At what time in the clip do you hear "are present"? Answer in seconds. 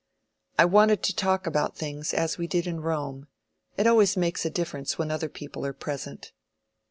5.63-6.31